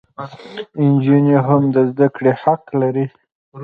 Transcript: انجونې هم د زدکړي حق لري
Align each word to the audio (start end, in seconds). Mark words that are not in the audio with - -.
انجونې 0.81 1.37
هم 1.47 1.61
د 1.75 1.77
زدکړي 1.89 2.31
حق 2.41 2.63
لري 2.81 3.05